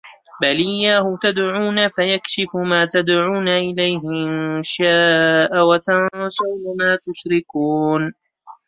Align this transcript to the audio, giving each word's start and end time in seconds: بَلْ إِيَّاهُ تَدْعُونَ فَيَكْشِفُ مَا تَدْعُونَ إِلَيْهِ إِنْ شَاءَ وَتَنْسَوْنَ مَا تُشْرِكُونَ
بَلْ 0.41 0.47
إِيَّاهُ 0.55 1.17
تَدْعُونَ 1.21 1.89
فَيَكْشِفُ 1.89 2.55
مَا 2.55 2.85
تَدْعُونَ 2.85 3.47
إِلَيْهِ 3.49 3.99
إِنْ 4.03 4.61
شَاءَ 4.61 5.67
وَتَنْسَوْنَ 5.67 6.61
مَا 6.79 6.97
تُشْرِكُونَ 7.07 8.13